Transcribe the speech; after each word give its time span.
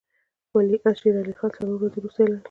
ولیعهد 0.53 0.95
یې 0.95 0.99
شېر 0.99 1.15
علي 1.21 1.33
خان 1.39 1.49
څلور 1.57 1.77
ورځې 1.79 1.97
وروسته 1.99 2.15
سلطنت 2.15 2.25
اعلان 2.25 2.39
کړ. 2.39 2.39